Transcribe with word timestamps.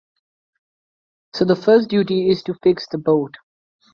So 1.35 1.45
the 1.45 1.55
first 1.55 1.89
duty 1.89 2.31
is 2.31 2.41
to 2.45 2.55
fix 2.63 2.87
the 2.87 2.97
boat. 2.97 3.35